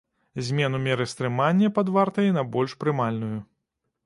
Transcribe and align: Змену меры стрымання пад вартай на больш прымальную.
Змену 0.45 0.79
меры 0.85 1.05
стрымання 1.11 1.69
пад 1.77 1.93
вартай 1.99 2.35
на 2.39 2.45
больш 2.57 2.77
прымальную. 2.81 3.35